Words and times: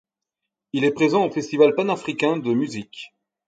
Il 0.73 0.83
est 0.83 0.93
présent 0.95 1.25
au 1.27 1.29
Festival 1.29 1.75
panafricain 1.75 2.35
de 2.37 2.51
musique. 2.55 3.13